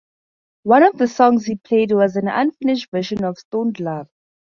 One 0.63 0.81
of 0.81 0.97
the 0.97 1.07
songs 1.07 1.45
he 1.45 1.57
played 1.57 1.91
was 1.91 2.15
an 2.15 2.27
unfinished 2.27 2.89
version 2.89 3.23
of 3.23 3.37
Stoned 3.37 3.79
Love. 3.79 4.09